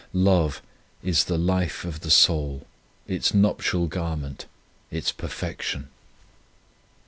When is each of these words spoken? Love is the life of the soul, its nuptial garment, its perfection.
Love 0.13 0.63
is 1.03 1.25
the 1.25 1.37
life 1.37 1.85
of 1.85 1.99
the 1.99 2.09
soul, 2.09 2.65
its 3.07 3.35
nuptial 3.35 3.85
garment, 3.85 4.47
its 4.89 5.11
perfection. 5.11 5.89